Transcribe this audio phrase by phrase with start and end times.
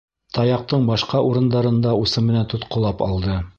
[0.37, 3.41] Таяҡтың башҡа урындарын да усы менән тотҡолап алды.